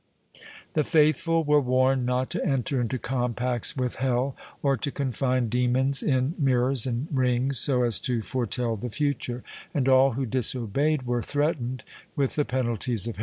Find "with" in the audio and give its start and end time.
3.77-3.97, 12.15-12.33